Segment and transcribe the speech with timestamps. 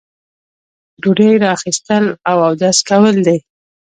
[1.01, 3.37] ډوډۍ را اخیستل او اودس کول دي.